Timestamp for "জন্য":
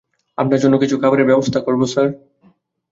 0.63-0.75